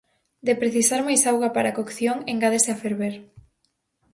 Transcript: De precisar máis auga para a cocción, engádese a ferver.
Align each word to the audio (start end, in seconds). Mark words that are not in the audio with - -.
De 0.47 0.53
precisar 0.61 1.01
máis 1.07 1.21
auga 1.31 1.49
para 1.55 1.69
a 1.71 1.77
cocción, 1.79 2.17
engádese 2.33 2.69
a 2.71 2.79
ferver. 2.83 3.15